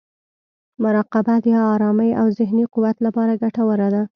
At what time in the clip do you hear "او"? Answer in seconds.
2.21-2.27